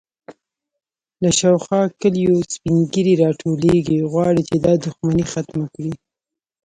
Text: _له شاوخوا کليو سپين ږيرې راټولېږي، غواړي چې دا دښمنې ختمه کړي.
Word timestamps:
_له 1.23 1.29
شاوخوا 1.39 1.81
کليو 2.01 2.35
سپين 2.53 2.77
ږيرې 2.93 3.13
راټولېږي، 3.23 3.99
غواړي 4.11 4.41
چې 4.49 4.55
دا 4.65 4.73
دښمنې 4.83 5.23
ختمه 5.31 5.67
کړي. 5.75 5.93